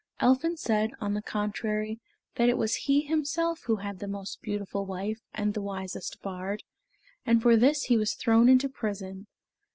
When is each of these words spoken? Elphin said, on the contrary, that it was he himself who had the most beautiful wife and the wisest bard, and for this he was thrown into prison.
Elphin 0.19 0.57
said, 0.57 0.89
on 0.99 1.13
the 1.13 1.21
contrary, 1.21 1.99
that 2.33 2.49
it 2.49 2.57
was 2.57 2.73
he 2.73 3.01
himself 3.01 3.61
who 3.67 3.75
had 3.75 3.99
the 3.99 4.07
most 4.07 4.41
beautiful 4.41 4.83
wife 4.83 5.19
and 5.31 5.53
the 5.53 5.61
wisest 5.61 6.19
bard, 6.23 6.63
and 7.23 7.39
for 7.39 7.55
this 7.55 7.83
he 7.83 7.97
was 7.99 8.15
thrown 8.15 8.49
into 8.49 8.67
prison. 8.67 9.27